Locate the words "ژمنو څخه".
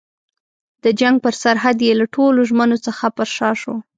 2.49-3.05